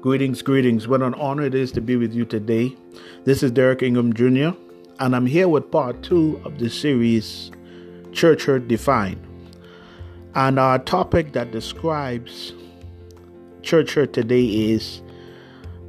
[0.00, 0.86] Greetings, greetings.
[0.86, 2.76] What an honor it is to be with you today.
[3.24, 4.50] This is Derek Ingram Jr.,
[5.00, 7.50] and I'm here with part two of the series
[8.12, 9.20] Church Hurt Defined.
[10.36, 12.52] And our topic that describes
[13.62, 15.02] church hurt today is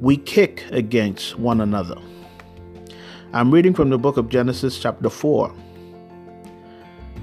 [0.00, 1.96] We Kick Against One Another.
[3.32, 5.54] I'm reading from the book of Genesis, chapter 4.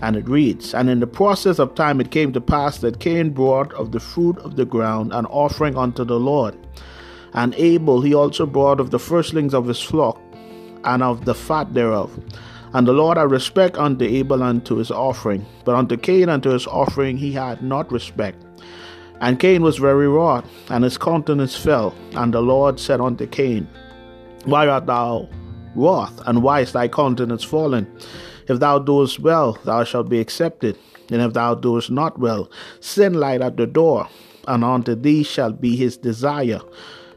[0.03, 3.31] And it reads And in the process of time it came to pass that Cain
[3.31, 6.57] brought of the fruit of the ground an offering unto the Lord.
[7.33, 10.19] And Abel he also brought of the firstlings of his flock
[10.83, 12.17] and of the fat thereof.
[12.73, 16.43] And the Lord had respect unto Abel and to his offering, but unto Cain and
[16.43, 18.43] to his offering he had not respect.
[19.19, 21.95] And Cain was very wroth, and his countenance fell.
[22.13, 23.67] And the Lord said unto Cain,
[24.45, 25.27] Why art thou
[25.75, 27.87] wroth, and why is thy countenance fallen?
[28.47, 30.77] If thou doest well, thou shalt be accepted,
[31.11, 32.49] and if thou doest not well,
[32.79, 34.07] sin light at the door,
[34.47, 36.61] and unto thee shall be his desire,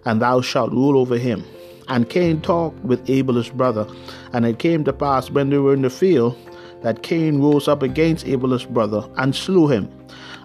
[0.04, 1.44] and thou shalt rule over him.
[1.88, 3.86] And Cain talked with Abel his brother,
[4.32, 6.36] and it came to pass when they were in the field
[6.82, 9.90] that Cain rose up against Abel his brother and slew him.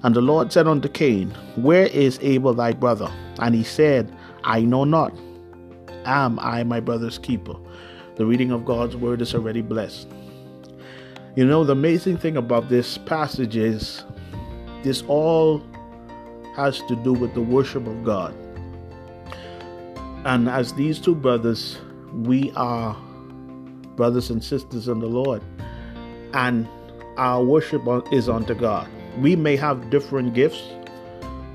[0.04, 3.12] And the Lord said unto Cain, Where is Abel thy brother?
[3.40, 4.12] And he said,
[4.44, 5.14] I know not.
[6.06, 7.56] Am I my brother's keeper?
[8.16, 10.08] The reading of God's word is already blessed.
[11.36, 14.04] You know, the amazing thing about this passage is
[14.84, 15.62] this all
[16.56, 18.36] has to do with the worship of God.
[20.26, 21.78] And as these two brothers,
[22.12, 22.96] we are
[23.96, 25.44] brothers and sisters in the Lord.
[26.34, 26.68] And
[27.18, 28.90] our worship is unto God.
[29.20, 30.64] We may have different gifts.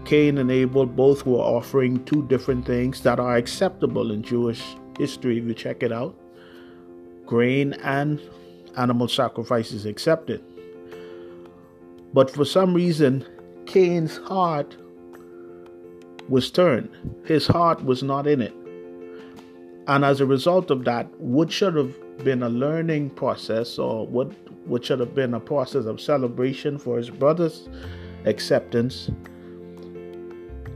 [0.05, 4.62] Cain and Abel both were offering two different things that are acceptable in Jewish
[4.99, 6.17] history if you check it out.
[7.27, 8.21] Grain and
[8.77, 10.45] animal sacrifices accepted.
[12.15, 13.27] But for some reason,
[13.67, 14.77] Cain's heart
[16.29, 16.91] was turned.
[17.25, 18.55] His heart was not in it.
[19.91, 21.93] And as a result of that, what should have
[22.23, 24.31] been a learning process or what,
[24.69, 27.69] what should have been a process of celebration for his brother's
[28.25, 29.11] acceptance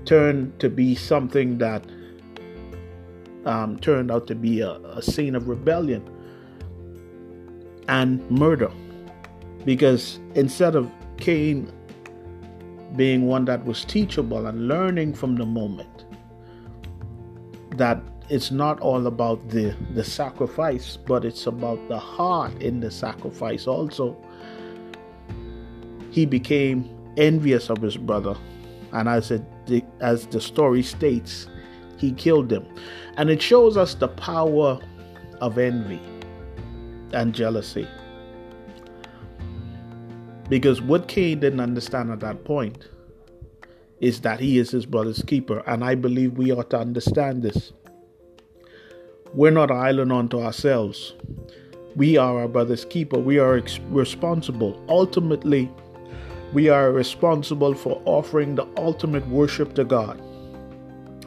[0.04, 1.84] turned to be something that
[3.46, 6.02] um, turned out to be a, a scene of rebellion
[7.86, 8.72] and murder.
[9.64, 11.72] Because instead of Cain
[12.96, 16.04] being one that was teachable and learning from the moment,
[17.76, 22.90] that it's not all about the the sacrifice but it's about the heart in the
[22.90, 24.16] sacrifice also.
[26.10, 28.36] He became envious of his brother
[28.92, 29.42] and as it
[30.00, 31.48] as the story states
[31.98, 32.66] he killed him.
[33.16, 34.80] And it shows us the power
[35.40, 36.00] of envy
[37.12, 37.86] and jealousy.
[40.48, 42.88] Because what Cain didn't understand at that point
[44.00, 47.72] is that he is his brother's keeper and I believe we ought to understand this
[49.34, 51.12] we're not an island unto ourselves.
[51.96, 53.18] We are our brother's keeper.
[53.18, 54.80] We are ex- responsible.
[54.88, 55.70] Ultimately,
[56.52, 60.20] we are responsible for offering the ultimate worship to God.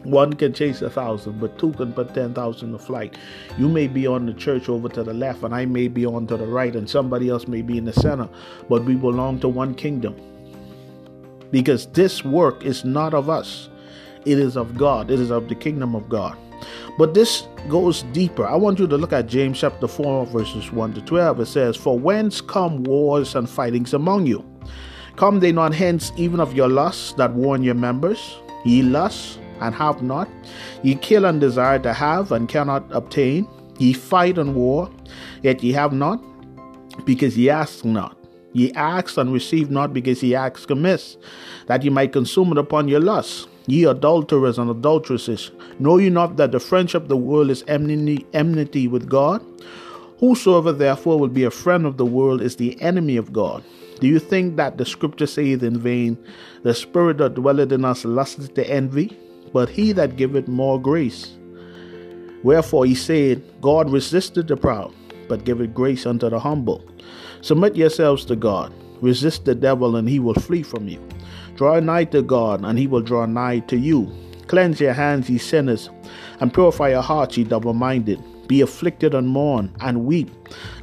[0.03, 3.17] One can chase a thousand, but two can put 10,000 to flight.
[3.57, 6.27] You may be on the church over to the left, and I may be on
[6.27, 8.29] to the right, and somebody else may be in the center,
[8.69, 10.15] but we belong to one kingdom.
[11.51, 13.67] Because this work is not of us,
[14.25, 16.37] it is of God, it is of the kingdom of God.
[16.97, 18.45] But this goes deeper.
[18.45, 21.41] I want you to look at James chapter 4, verses 1 to 12.
[21.41, 24.45] It says, For whence come wars and fightings among you?
[25.15, 28.37] Come they not hence even of your lusts that warn your members?
[28.65, 30.29] Ye lust and have not.
[30.83, 33.47] Ye kill and desire to have and cannot obtain.
[33.79, 34.89] Ye fight and war,
[35.43, 36.21] yet ye have not,
[37.05, 38.17] because ye ask not.
[38.53, 41.17] Ye ask and receive not, because ye ask amiss,
[41.67, 43.47] that ye might consume it upon your lusts.
[43.67, 48.87] Ye adulterers and adulteresses, know ye not that the friendship of the world is enmity,
[48.87, 49.45] with God?
[50.19, 53.63] Whosoever therefore will be a friend of the world is the enemy of God.
[53.99, 56.17] Do you think that the scripture saith in vain,
[56.63, 59.17] The spirit that dwelleth in us lusteth to envy,
[59.51, 61.37] but he that giveth more grace?
[62.43, 64.93] Wherefore he said, God resisted the proud,
[65.27, 66.83] but giveth grace unto the humble.
[67.41, 68.71] Submit yourselves to God.
[69.01, 70.99] Resist the devil, and he will flee from you.
[71.55, 74.11] Draw nigh to God, and he will draw nigh to you.
[74.47, 75.89] Cleanse your hands, ye sinners,
[76.39, 78.21] and purify your hearts, ye double minded.
[78.47, 80.31] Be afflicted and mourn, and weep.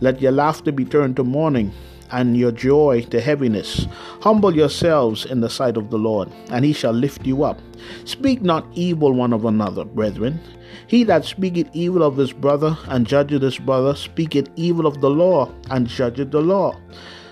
[0.01, 1.73] Let your laughter be turned to mourning,
[2.11, 3.87] and your joy to heaviness.
[4.21, 7.59] Humble yourselves in the sight of the Lord, and he shall lift you up.
[8.05, 10.39] Speak not evil one of another, brethren.
[10.87, 15.11] He that speaketh evil of his brother and judgeth his brother speaketh evil of the
[15.11, 16.77] law and judgeth the law.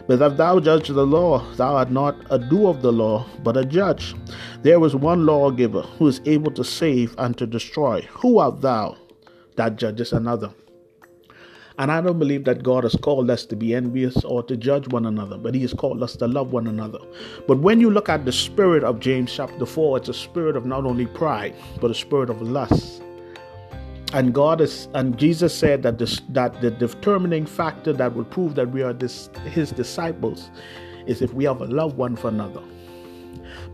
[0.06, 3.56] But if thou judge the law, thou art not a doer of the law, but
[3.56, 4.14] a judge.
[4.62, 8.02] There is one lawgiver who is able to save and to destroy.
[8.10, 8.96] Who art thou
[9.56, 10.52] that judgest another?
[11.78, 14.88] And I don't believe that God has called us to be envious or to judge
[14.88, 16.98] one another, but He has called us to love one another.
[17.48, 20.66] But when you look at the spirit of James chapter 4, it's a spirit of
[20.66, 23.02] not only pride, but a spirit of lust.
[24.14, 28.54] And God is, and Jesus said that this, that the determining factor that will prove
[28.56, 30.50] that we are this, His disciples
[31.06, 32.62] is if we have a love one for another.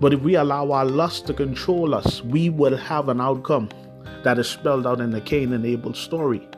[0.01, 3.69] But if we allow our lust to control us, we will have an outcome
[4.23, 6.49] that is spelled out in the Cain and Abel story.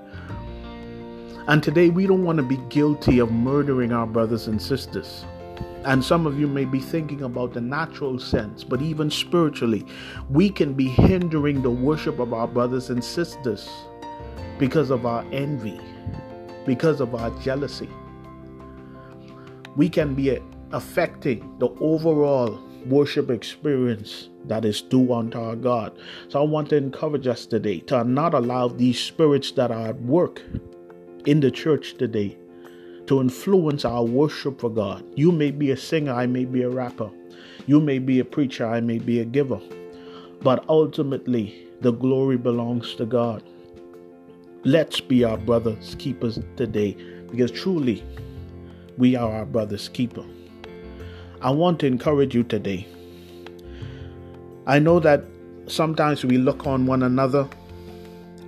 [1.47, 5.25] And today we don't want to be guilty of murdering our brothers and sisters.
[5.85, 9.87] And some of you may be thinking about the natural sense, but even spiritually,
[10.29, 13.69] we can be hindering the worship of our brothers and sisters
[14.59, 15.81] because of our envy,
[16.67, 17.89] because of our jealousy.
[19.75, 20.39] We can be
[20.73, 25.99] affecting the overall worship experience that is due unto our God.
[26.29, 30.01] So I want to encourage us today to not allow these spirits that are at
[30.03, 30.43] work
[31.27, 32.37] in the church today
[33.11, 35.05] to influence our worship for God.
[35.17, 37.11] You may be a singer, I may be a rapper.
[37.67, 39.61] You may be a preacher, I may be a giver.
[40.43, 43.43] But ultimately, the glory belongs to God.
[44.62, 46.97] Let's be our brother's keepers today
[47.33, 48.05] because truly
[48.97, 50.25] we are our brother's keeper.
[51.43, 52.87] I want to encourage you today.
[54.69, 55.25] I know that
[55.67, 57.49] sometimes we look on one another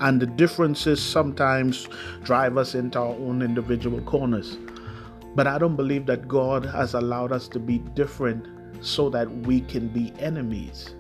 [0.01, 1.89] and the differences sometimes
[2.23, 4.59] drive us into our own individual corners.
[5.35, 8.47] But I don't believe that God has allowed us to be different
[8.85, 10.95] so that we can be enemies.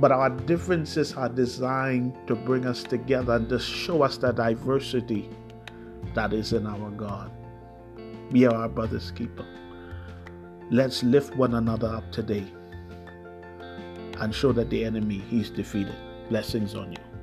[0.00, 5.30] But our differences are designed to bring us together and to show us the diversity
[6.14, 7.30] that is in our God.
[8.30, 9.46] We are our brother's keeper.
[10.70, 12.46] Let's lift one another up today
[14.20, 15.96] and show that the enemy is defeated.
[16.28, 17.13] Blessings on you.